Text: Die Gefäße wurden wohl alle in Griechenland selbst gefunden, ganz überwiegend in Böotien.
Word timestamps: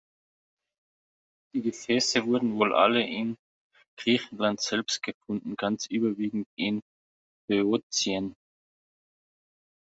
Die 1.53 1.61
Gefäße 1.61 2.25
wurden 2.25 2.55
wohl 2.55 2.73
alle 2.73 3.03
in 3.05 3.37
Griechenland 3.99 4.59
selbst 4.59 5.03
gefunden, 5.03 5.55
ganz 5.55 5.85
überwiegend 5.85 6.47
in 6.57 6.81
Böotien. 7.47 8.35